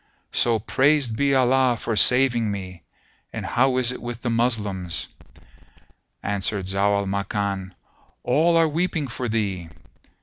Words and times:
So 0.31 0.57
praised 0.57 1.15
be 1.15 1.35
Allah 1.35 1.77
for 1.79 1.95
saving 1.95 2.49
me! 2.49 2.81
And 3.31 3.45
how 3.45 3.77
is 3.77 3.91
it 3.91 4.01
with 4.01 4.21
the 4.23 4.31
Moslems?" 4.31 5.05
Answered 6.23 6.65
Zau 6.65 6.97
al 6.97 7.05
Makan, 7.05 7.75
"All 8.23 8.57
are 8.57 8.67
weeping 8.67 9.07
for 9.07 9.29
thee." 9.29 9.69